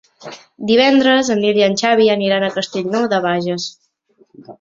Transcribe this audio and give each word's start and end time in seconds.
Divendres 0.69 1.29
en 1.33 1.43
Nil 1.43 1.59
i 1.61 1.65
en 1.65 1.77
Xavi 1.81 2.07
aniran 2.13 2.45
a 2.47 2.49
Castellnou 2.55 3.05
de 3.13 3.21
Bages. 3.27 3.69